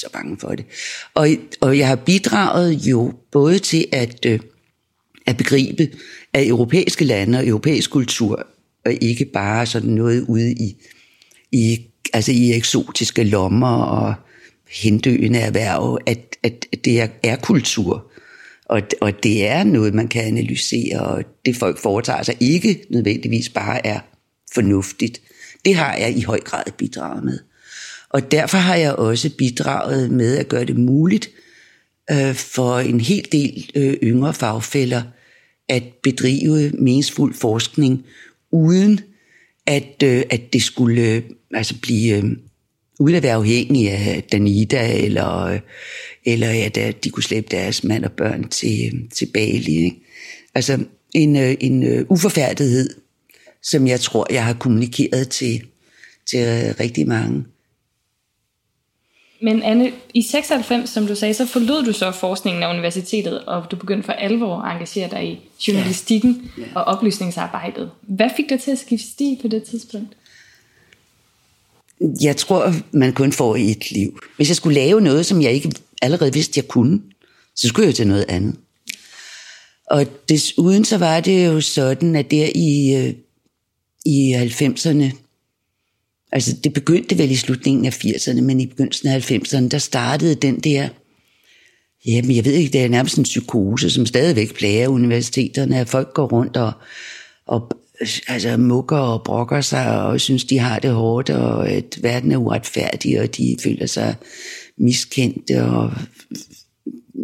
[0.00, 0.64] så bange for det.
[1.14, 1.28] Og,
[1.60, 4.40] og jeg har bidraget jo både til at, øh,
[5.26, 5.88] at begribe,
[6.32, 8.46] at europæiske lande og europæisk kultur,
[8.84, 10.76] og ikke bare sådan noget ude i
[11.54, 14.14] i, altså i eksotiske lommer og
[14.82, 18.10] hendøende erhverv, at, at det er, er kultur.
[18.64, 23.48] Og, og det er noget, man kan analysere, og det folk foretager sig ikke nødvendigvis
[23.48, 24.00] bare er
[24.54, 25.20] fornuftigt.
[25.64, 27.38] Det har jeg i høj grad bidraget med.
[28.10, 31.30] Og derfor har jeg også bidraget med at gøre det muligt
[32.10, 35.02] øh, for en hel del øh, yngre fagfælder
[35.68, 38.04] at bedrive meningsfuld forskning,
[38.50, 39.00] uden
[39.66, 41.22] at, øh, at det skulle
[41.54, 42.24] altså blive, øh,
[42.98, 45.60] uden at være afhængige af Danida, eller, øh,
[46.24, 49.84] eller at, de kunne slæbe deres mand og børn til, øh, til Bali.
[49.84, 49.96] Ikke?
[50.54, 52.88] Altså en, øh, en øh, uforfærdighed,
[53.62, 55.62] som jeg tror, jeg har kommunikeret til,
[56.26, 57.44] til øh, rigtig mange.
[59.42, 63.70] Men Anne, i 96, som du sagde, så forlod du så forskningen af universitetet, og
[63.70, 66.62] du begyndte for alvor at engagere dig i journalistikken ja.
[66.62, 66.68] Ja.
[66.74, 67.90] og oplysningsarbejdet.
[68.02, 70.16] Hvad fik dig til at skifte stil på det tidspunkt?
[72.22, 74.20] Jeg tror, man kun får et liv.
[74.36, 77.00] Hvis jeg skulle lave noget, som jeg ikke allerede vidste, jeg kunne,
[77.56, 78.56] så skulle jeg til noget andet.
[79.90, 83.14] Og desuden så var det jo sådan, at der i, øh,
[84.06, 85.24] i 90'erne,
[86.34, 90.34] Altså, det begyndte vel i slutningen af 80'erne, men i begyndelsen af 90'erne, der startede
[90.34, 90.88] den der,
[92.06, 96.14] jamen jeg ved ikke, det er nærmest en psykose, som stadigvæk plager universiteterne, at folk
[96.14, 96.72] går rundt og,
[97.46, 97.70] og
[98.28, 102.36] altså, mukker og brokker sig og synes, de har det hårdt, og at verden er
[102.36, 104.14] uretfærdig, og de føler sig
[104.76, 105.92] miskendte og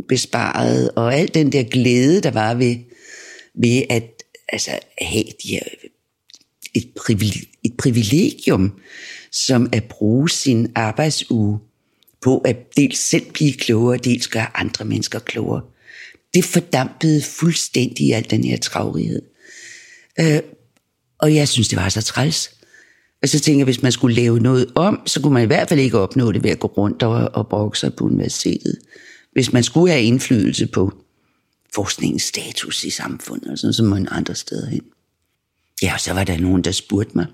[0.09, 2.77] besparet, og al den der glæde, der var ved,
[3.55, 5.63] ved at altså, have de her,
[6.75, 6.93] et,
[7.65, 8.81] et privilegium,
[9.33, 11.59] som at bruge sin arbejdsuge
[12.21, 15.63] på at dels selv blive klogere, dels gøre andre mennesker klogere.
[16.35, 19.23] Det fordampede fuldstændig al den her travrighed.
[20.21, 20.41] Øh,
[21.23, 22.51] og jeg synes, det var så træls.
[23.23, 25.69] Og så tænker jeg, hvis man skulle lave noget om, så kunne man i hvert
[25.69, 28.79] fald ikke opnå det ved at gå rundt og, og brokke sig på universitetet.
[29.33, 30.93] Hvis man skulle have indflydelse på
[31.75, 34.83] forskningens status i samfundet, og sådan, så må man andre steder hen.
[35.83, 37.27] Ja, og så var der nogen, der spurgte mig.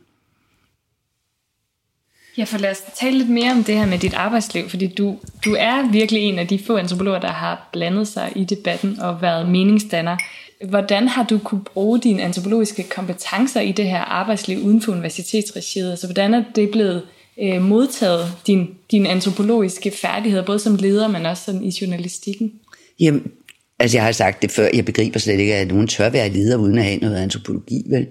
[2.39, 5.19] Ja, for lad os tale lidt mere om det her med dit arbejdsliv, fordi du,
[5.45, 9.23] du er virkelig en af de få antropologer, der har blandet sig i debatten og
[9.23, 10.17] været meningsdanner.
[10.65, 15.91] Hvordan har du kunne bruge dine antropologiske kompetencer i det her arbejdsliv uden for universitetsregiet?
[15.91, 17.03] Altså, hvordan er det blevet
[17.43, 22.53] øh, modtaget, din, dine antropologiske færdigheder, både som leder, men også sådan i journalistikken?
[23.01, 23.31] Jamen,
[23.79, 26.57] altså jeg har sagt det før, jeg begriber slet ikke, at nogen tør være leder
[26.57, 28.07] uden at have noget antropologi, vel?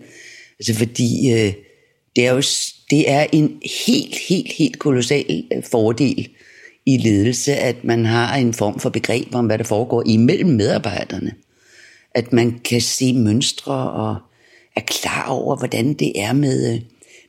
[0.59, 1.53] Altså fordi øh,
[2.15, 2.41] det er jo
[2.89, 6.27] det er en helt, helt, helt kolossal øh, fordel
[6.85, 11.33] i ledelse, at man har en form for begreb om, hvad der foregår imellem medarbejderne
[12.15, 14.17] at man kan se mønstre og
[14.75, 16.81] er klar over, hvordan det er med, øh,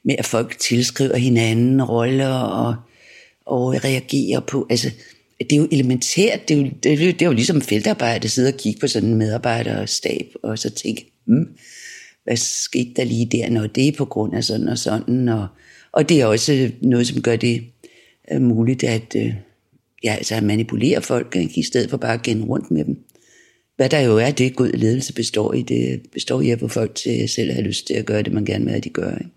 [0.04, 2.74] med at folk tilskriver hinanden roller og,
[3.46, 4.66] og reagerer på.
[4.70, 4.90] Altså,
[5.40, 6.48] det er jo elementært.
[6.48, 8.80] Det er jo, det er jo, det er jo ligesom feltarbejde, at sidde og kigge
[8.80, 11.48] på sådan en medarbejderstab, og så tænke, hmm,
[12.24, 15.28] hvad skete der lige der, når det er på grund af sådan og sådan.
[15.28, 15.46] Og,
[15.92, 17.64] og det er også noget, som gør det
[18.32, 19.34] øh, muligt at, øh,
[20.04, 21.60] ja, altså at manipulere folk, ikke?
[21.60, 23.06] i stedet for bare at gænde rundt med dem
[23.76, 26.94] hvad der jo er, det god ledelse består i, det består i at få folk
[26.94, 29.10] til selv at have lyst til at gøre det, man gerne vil have, de gør.
[29.10, 29.30] Ikke?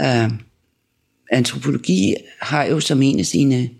[0.00, 0.32] Uh,
[1.30, 3.70] antropologi har jo som en af sine,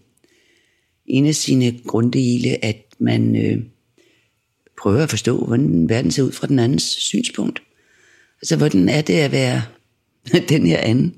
[1.07, 3.59] en af sine grunddele, at man øh,
[4.83, 7.63] prøver at forstå, hvordan verden ser ud fra den andens synspunkt.
[8.43, 9.63] Altså, hvordan er det at være
[10.49, 11.15] den her anden?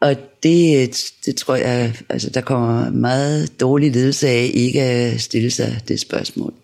[0.00, 5.50] Og det, det tror jeg, altså der kommer meget dårlig ledelse af ikke at stille
[5.50, 6.54] sig det spørgsmål.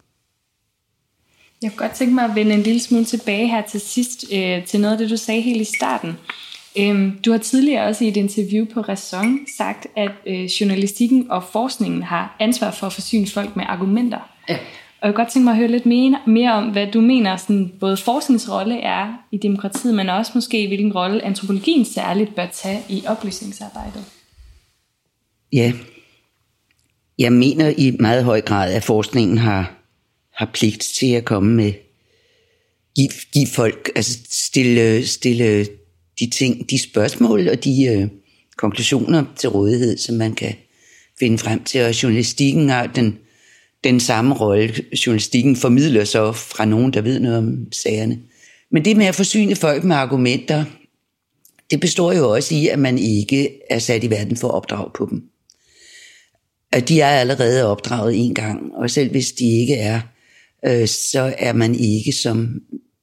[1.62, 4.64] Jeg kunne godt tænke mig at vende en lille smule tilbage her til sidst, øh,
[4.64, 6.16] til noget af det, du sagde helt i starten.
[6.78, 11.44] Øhm, du har tidligere også i et interview på Raison sagt, at øh, journalistikken og
[11.52, 14.18] forskningen har ansvar for at forsyne folk med argumenter.
[14.48, 14.58] Ja.
[15.00, 17.36] Og jeg kunne godt tænke mig at høre lidt mere, mere om, hvad du mener,
[17.36, 22.82] sådan, både forskningsrolle er i demokratiet, men også måske hvilken rolle antropologien særligt bør tage
[22.88, 24.04] i oplysningsarbejdet.
[25.52, 25.72] Ja,
[27.18, 29.77] jeg mener i meget høj grad, at forskningen har
[30.38, 31.72] har pligt til at komme med,
[32.96, 35.66] give, give folk, altså stille, øh, stille øh,
[36.20, 38.08] de ting, de spørgsmål og de øh,
[38.56, 40.54] konklusioner til rådighed, som man kan
[41.18, 41.84] finde frem til.
[41.84, 43.18] Og journalistikken har den,
[43.84, 44.74] den samme rolle.
[45.06, 48.18] Journalistikken formidler så fra nogen, der ved noget om sagerne.
[48.70, 50.64] Men det med at forsyne folk med argumenter,
[51.70, 54.90] det består jo også i, at man ikke er sat i verden for at opdrage
[54.94, 55.22] på dem.
[56.72, 60.00] At de er allerede opdraget en gang, og selv hvis de ikke er
[60.66, 62.60] øh, så er man ikke som,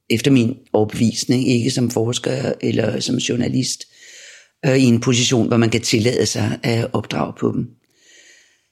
[0.09, 3.87] efter min overbevisning, ikke som forsker eller som journalist,
[4.65, 7.69] øh, i en position, hvor man kan tillade sig at opdrage på dem.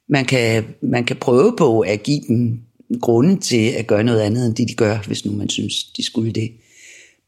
[0.10, 2.62] Man kan, man kan prøve på at give dem
[3.02, 6.04] grunde til at gøre noget andet, end det de gør, hvis nu man synes, de
[6.04, 6.52] skulle det.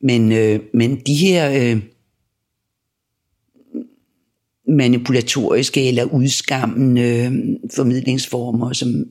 [0.02, 1.82] Men, øh, men de her øh,
[4.68, 7.32] manipulatoriske eller udskammende øh,
[7.76, 9.06] formidlingsformer, som,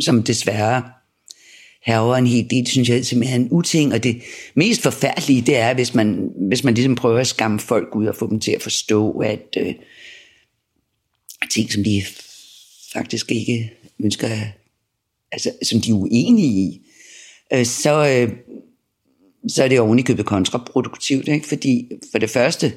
[0.00, 0.82] som desværre
[1.86, 4.22] herrer en hel del, synes jeg simpelthen er en uting, og det
[4.54, 8.16] mest forfærdelige, det er, hvis man, hvis man ligesom prøver at skamme folk ud og
[8.16, 9.74] få dem til at forstå, at øh,
[11.50, 12.02] ting, som de
[12.92, 13.72] faktisk ikke
[14.04, 14.28] ønsker,
[15.32, 16.80] altså som de er uenige i,
[17.52, 18.32] øh, så, øh,
[19.48, 21.46] så er det ovenikøbet kontraproduktivt, ikke?
[21.46, 22.72] fordi for det første,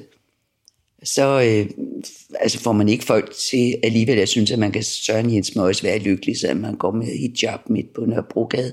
[1.02, 1.70] så øh,
[2.40, 5.82] altså får man ikke folk til alligevel jeg synes, at man kan Søren Jens også
[5.82, 8.72] være lykkelig, så man går med hijab midt på Nørrebrogade.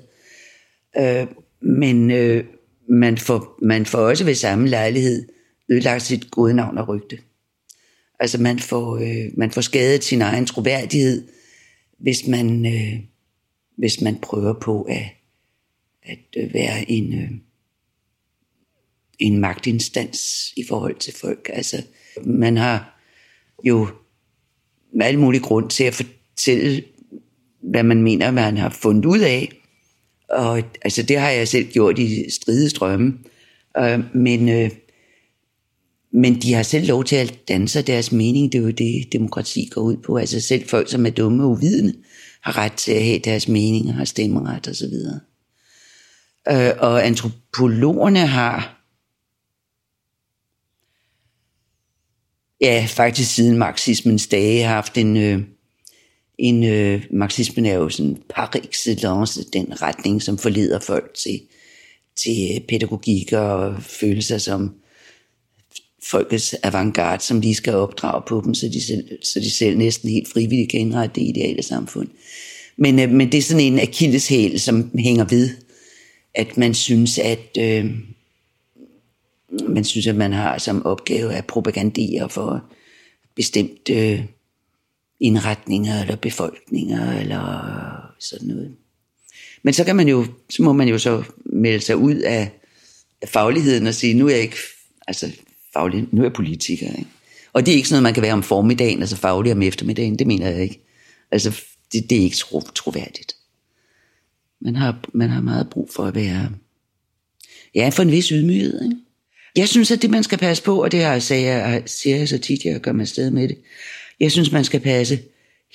[0.99, 1.27] Øh,
[1.61, 2.43] men øh,
[2.89, 5.27] man, får, man får også ved samme lejlighed
[5.69, 7.19] ødelagt sit gode navn og rygte.
[8.19, 11.27] Altså man får, øh, man får skadet sin egen troværdighed,
[11.99, 12.99] hvis man, øh,
[13.77, 15.05] hvis man prøver på at,
[16.03, 17.31] at øh, være en, øh,
[19.19, 21.49] en magtinstans i forhold til folk.
[21.53, 21.83] Altså
[22.25, 22.99] Man har
[23.63, 23.87] jo
[24.93, 26.83] med alle mulige grund til at fortælle,
[27.61, 29.56] hvad man mener, man har fundet ud af.
[30.29, 33.13] Og altså, det har jeg selv gjort i stridestrømme.
[33.77, 34.71] Øh, men, øh,
[36.11, 38.51] men de har selv lov til at danse deres mening.
[38.51, 40.17] Det er jo det, demokrati går ud på.
[40.17, 41.93] Altså selv folk, som er dumme og uvidende,
[42.41, 44.93] har ret til at have deres mening og har stemmeret osv.
[46.51, 48.77] Øh, og antropologerne har
[52.61, 55.41] ja, faktisk siden marxismens dage haft en, øh,
[56.37, 61.41] en øh, marxismen er jo sådan par excellence, den retning, som forleder folk til,
[62.15, 64.75] til øh, pædagogik og følelser som
[66.03, 70.09] folkets avantgarde, som lige skal opdrage på dem, så de selv, så de selv næsten
[70.09, 72.07] helt frivilligt kan indrette det ideale samfund.
[72.77, 75.49] Men, øh, men det er sådan en akilleshæl, som hænger ved,
[76.33, 77.85] at man synes, at øh,
[79.69, 82.63] man synes, at man har som opgave at propagandere for
[83.35, 84.23] bestemt øh,
[85.19, 87.41] indretninger eller befolkninger eller
[88.19, 88.75] sådan noget.
[89.63, 92.51] Men så kan man jo, så må man jo så melde sig ud af,
[93.21, 94.57] af fagligheden og sige, nu er jeg ikke,
[95.07, 95.31] altså
[95.73, 96.87] faglig, nu er jeg politiker.
[96.87, 97.09] Ikke?
[97.53, 100.19] Og det er ikke sådan noget, man kan være om formiddagen, altså faglig om eftermiddagen,
[100.19, 100.83] det mener jeg ikke.
[101.31, 101.61] Altså,
[101.93, 103.35] det, det er ikke tro, troværdigt.
[104.61, 106.49] Man har, man har meget brug for at være,
[107.75, 108.83] ja, for en vis ydmyghed.
[108.83, 108.95] Ikke?
[109.55, 112.29] Jeg synes, at det man skal passe på, og det har jeg, jeg, siger jeg
[112.29, 113.57] så tit, jeg gør mig sted med det,
[114.19, 115.19] jeg synes, man skal passe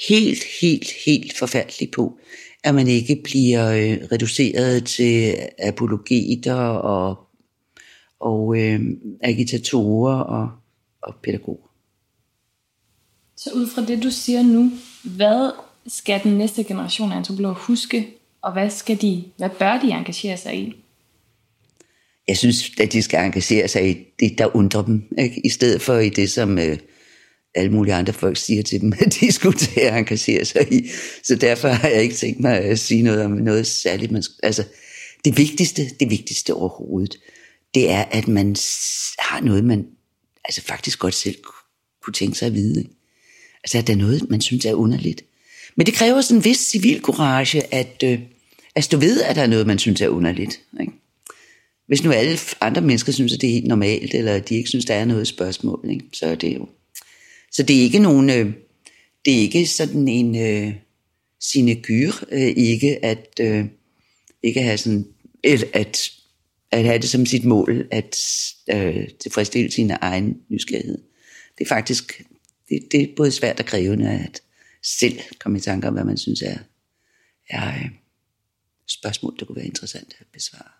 [0.08, 2.18] helt, helt, helt forfærdeligt på,
[2.64, 7.18] at man ikke bliver øh, reduceret til apologeter og,
[8.20, 8.80] og øh,
[9.20, 10.50] agitatorer og,
[11.02, 11.68] og pædagoger.
[13.36, 14.70] Så ud fra det, du siger nu,
[15.04, 15.50] hvad
[15.86, 18.08] skal den næste generation af antropologer huske,
[18.42, 20.74] og hvad, skal de, hvad bør de engagere sig i?
[22.28, 25.46] Jeg synes, at de skal engagere sig i det, der undrer dem, ikke?
[25.46, 26.78] i stedet for i det, som øh,
[27.54, 30.90] alle mulige andre folk siger til dem, at de skulle til at engagere sig i.
[31.22, 34.12] Så derfor har jeg ikke tænkt mig at sige noget om noget særligt.
[34.12, 34.64] Man, altså,
[35.24, 37.18] det vigtigste, det vigtigste overhovedet,
[37.74, 38.56] det er, at man
[39.18, 39.86] har noget, man
[40.44, 41.36] altså faktisk godt selv
[42.02, 42.80] kunne tænke sig at vide.
[42.80, 42.90] Ikke?
[43.64, 45.24] Altså, at der er noget, man synes er underligt.
[45.76, 48.18] Men det kræver sådan en vis civil courage, at, øh,
[48.74, 50.60] at stå ved, at der er noget, man synes er underligt.
[50.80, 50.92] Ikke?
[51.86, 54.84] Hvis nu alle andre mennesker synes, at det er helt normalt, eller de ikke synes,
[54.84, 56.04] der er noget spørgsmål, ikke?
[56.12, 56.68] så er det jo...
[57.52, 58.30] Så det er ikke nogen...
[58.30, 58.52] Øh,
[59.24, 60.74] det er ikke sådan en øh,
[61.40, 63.64] sinegyr, øh, ikke at øh,
[64.42, 65.06] ikke have sådan
[65.44, 66.10] et, at,
[66.70, 68.16] at have det som sit mål at
[68.70, 70.98] øh, tilfredsstille sin egen nysgerrighed.
[71.58, 72.22] Det er faktisk
[72.68, 74.42] det, det er både svært og krævende at
[74.82, 76.58] selv komme i tanke om, hvad man synes er,
[77.48, 77.90] er øh,
[78.88, 80.70] spørgsmål, der kunne være interessant at besvare.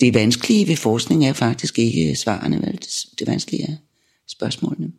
[0.00, 2.72] Det vanskelige ved forskning er faktisk ikke svarene, vel?
[2.72, 3.76] Det, det vanskelige er
[4.28, 4.92] spørgsmålene.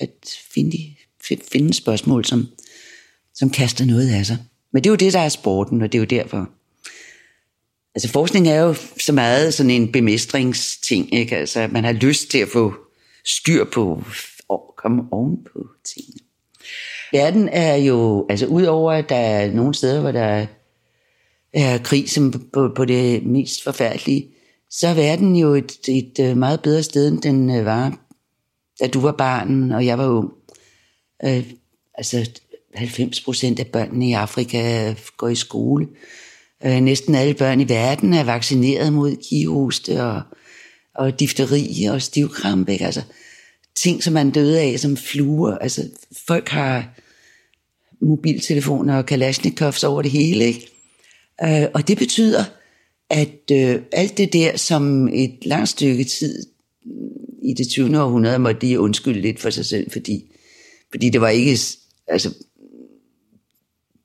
[0.00, 0.78] At finde,
[1.52, 2.48] finde spørgsmål, som,
[3.34, 4.38] som kaster noget af sig.
[4.72, 6.50] Men det er jo det, der er sporten, og det er jo derfor.
[7.94, 11.36] Altså forskning er jo så meget sådan en bemestringsting, ikke?
[11.36, 12.74] Altså man har lyst til at få
[13.24, 14.04] styr på,
[14.48, 16.18] og komme oven på tingene.
[17.12, 20.46] Verden er jo, altså udover at der er nogle steder, hvor der
[21.52, 24.28] er krig som på, på det mest forfærdelige,
[24.70, 27.98] så er verden jo et, et øh, meget bedre sted, end den øh, var,
[28.80, 30.32] da du var barn, og jeg var ung.
[31.24, 31.44] Øh,
[31.94, 32.30] altså
[32.74, 35.88] 90 procent af børnene i Afrika øh, går i skole.
[36.64, 40.22] Øh, næsten alle børn i verden er vaccineret mod kihoste og,
[40.94, 42.72] og difteri og stivkrampe.
[42.72, 42.84] Ikke?
[42.84, 43.02] Altså,
[43.76, 45.58] ting, som man døde af som fluer.
[45.58, 45.88] Altså,
[46.26, 46.94] folk har
[48.00, 50.70] mobiltelefoner og kalashnikovs over det hele, ikke?
[51.44, 52.44] Øh, og det betyder,
[53.10, 56.46] at øh, alt det der, som et langt stykke tid
[57.48, 58.02] i det 20.
[58.02, 60.24] århundrede måtte de undskylde lidt for sig selv, fordi,
[60.90, 61.58] fordi det var ikke,
[62.08, 62.34] altså,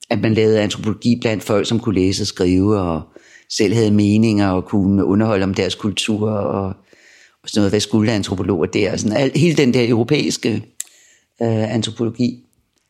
[0.09, 3.01] at man lavede antropologi blandt folk, som kunne læse og skrive, og
[3.49, 6.65] selv havde meninger, og kunne underholde om deres kultur, og,
[7.43, 10.53] og sådan noget, hvad skulle antropologer der, og sådan, al, hele den der europæiske
[11.41, 12.43] øh, antropologi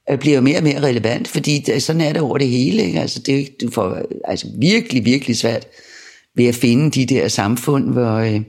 [0.10, 2.84] øh, bliver mere og mere relevant, fordi sådan er det over det hele.
[2.84, 3.00] Ikke?
[3.00, 5.68] Altså, det, du får altså, virkelig, virkelig svært
[6.36, 8.42] ved at finde de der samfund, hvor, øh,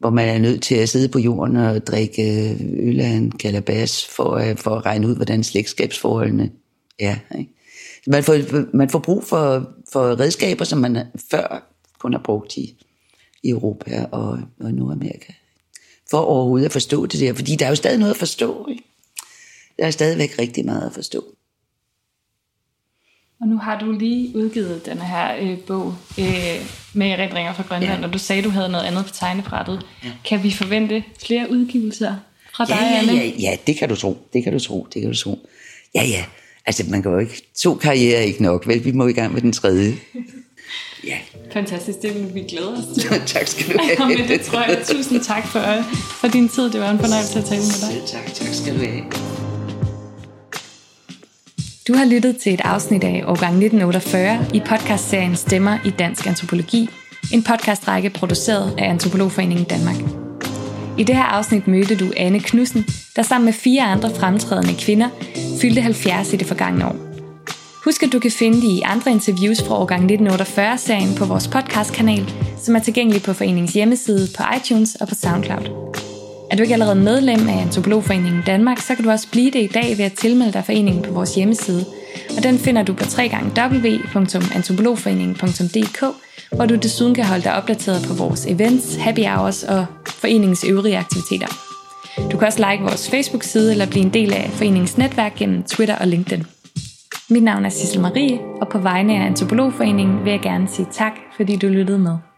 [0.00, 3.30] hvor man er nødt til at sidde på jorden og drikke øh, øl af en
[3.30, 6.50] kalabas for, øh, for at regne ud, hvordan slægtskabsforholdene
[6.98, 7.16] er.
[7.38, 7.50] Ikke?
[8.06, 8.36] Man, får,
[8.76, 10.98] man får brug for, for redskaber, som man
[11.30, 12.84] før kun har brugt i,
[13.42, 15.32] i Europa og, og Nordamerika,
[16.10, 18.66] for overhovedet at forstå det der, fordi der er jo stadig noget at forstå.
[18.70, 18.82] Ikke?
[19.80, 21.24] der er stadigvæk rigtig meget at forstå.
[23.40, 26.26] Og nu har du lige udgivet den her øh, bog øh,
[26.92, 28.06] med erindringer fra Grønland, ja.
[28.06, 29.86] og du sagde, du havde noget andet på tegnebrættet.
[30.04, 30.08] Ja.
[30.24, 32.14] Kan vi forvente flere udgivelser
[32.54, 33.12] fra dig, ja, Anne?
[33.12, 35.48] ja, ja, ja, det kan du tro, det kan du tro, det kan du tro.
[35.94, 36.24] Ja, ja,
[36.66, 39.32] altså man kan jo ikke, to karrierer er ikke nok, vel, vi må i gang
[39.34, 39.94] med den tredje.
[41.06, 41.16] Ja,
[41.52, 43.10] Fantastisk, det vil vi glæde os til.
[43.34, 44.16] tak skal du have.
[44.16, 45.60] med det tror jeg, tusind tak for,
[46.20, 46.70] for din tid.
[46.70, 47.92] Det var en fornøjelse at tale med dig.
[47.92, 49.29] Selv tak, tak skal du have.
[51.88, 56.88] Du har lyttet til et afsnit af årgang 1948 i podcastserien Stemmer i Dansk Antropologi,
[57.32, 59.96] en podcastrække produceret af Antropologforeningen Danmark.
[60.98, 62.84] I det her afsnit mødte du Anne Knudsen,
[63.16, 65.08] der sammen med fire andre fremtrædende kvinder
[65.60, 66.96] fyldte 70 i det forgangne år.
[67.84, 72.76] Husk, at du kan finde de andre interviews fra årgang 1948-serien på vores podcastkanal, som
[72.76, 76.09] er tilgængelig på foreningens hjemmeside, på iTunes og på SoundCloud.
[76.50, 79.66] Er du ikke allerede medlem af Antropologforeningen Danmark, så kan du også blive det i
[79.66, 81.84] dag ved at tilmelde dig foreningen på vores hjemmeside.
[82.36, 86.04] Og den finder du på www.antropologforeningen.dk,
[86.56, 90.98] hvor du desuden kan holde dig opdateret på vores events, happy hours og foreningens øvrige
[90.98, 91.46] aktiviteter.
[92.32, 95.96] Du kan også like vores Facebook-side eller blive en del af foreningens netværk gennem Twitter
[95.96, 96.46] og LinkedIn.
[97.28, 101.12] Mit navn er Sissel Marie, og på vegne af Antropologforeningen vil jeg gerne sige tak,
[101.36, 102.29] fordi du lyttede med.